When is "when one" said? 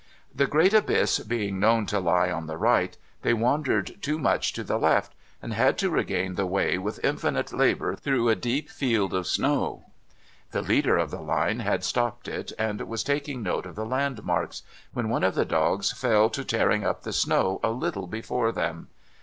14.91-15.23